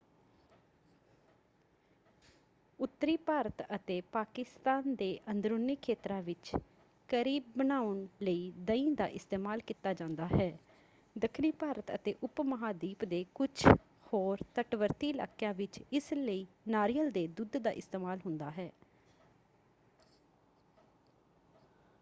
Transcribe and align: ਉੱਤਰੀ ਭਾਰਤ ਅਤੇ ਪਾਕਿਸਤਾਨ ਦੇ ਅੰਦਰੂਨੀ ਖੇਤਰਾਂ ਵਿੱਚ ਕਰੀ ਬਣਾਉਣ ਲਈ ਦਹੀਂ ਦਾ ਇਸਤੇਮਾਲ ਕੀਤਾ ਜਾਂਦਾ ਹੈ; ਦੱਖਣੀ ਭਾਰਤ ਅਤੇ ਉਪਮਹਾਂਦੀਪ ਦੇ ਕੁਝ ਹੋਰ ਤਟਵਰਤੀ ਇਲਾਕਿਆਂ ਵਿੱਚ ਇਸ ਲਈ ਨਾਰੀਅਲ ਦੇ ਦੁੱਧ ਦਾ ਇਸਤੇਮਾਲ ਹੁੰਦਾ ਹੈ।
ਉੱਤਰੀ 2.79 3.15
ਭਾਰਤ 3.17 3.61
ਅਤੇ 3.75 3.99
ਪਾਕਿਸਤਾਨ 4.11 4.95
ਦੇ 4.95 5.09
ਅੰਦਰੂਨੀ 5.31 5.75
ਖੇਤਰਾਂ 5.81 6.21
ਵਿੱਚ 6.21 6.51
ਕਰੀ 7.09 7.37
ਬਣਾਉਣ 7.57 8.05
ਲਈ 8.21 8.51
ਦਹੀਂ 8.65 8.91
ਦਾ 8.91 9.05
ਇਸਤੇਮਾਲ 9.09 9.59
ਕੀਤਾ 9.59 9.93
ਜਾਂਦਾ 9.93 10.27
ਹੈ; 10.27 10.51
ਦੱਖਣੀ 11.15 11.51
ਭਾਰਤ 11.51 11.93
ਅਤੇ 11.95 12.15
ਉਪਮਹਾਂਦੀਪ 12.23 13.05
ਦੇ 13.05 13.23
ਕੁਝ 13.33 13.49
ਹੋਰ 14.13 14.43
ਤਟਵਰਤੀ 14.55 15.09
ਇਲਾਕਿਆਂ 15.09 15.53
ਵਿੱਚ 15.53 15.79
ਇਸ 15.91 16.11
ਲਈ 16.13 16.45
ਨਾਰੀਅਲ 16.67 17.11
ਦੇ 17.11 17.27
ਦੁੱਧ 17.27 17.57
ਦਾ 17.57 17.71
ਇਸਤੇਮਾਲ 17.73 18.19
ਹੁੰਦਾ 18.25 18.51
ਹੈ। 18.51 18.71